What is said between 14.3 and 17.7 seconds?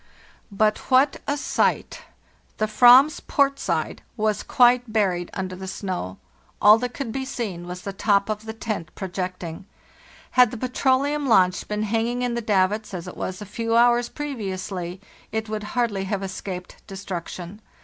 viously, it would hardly have escaped destruction.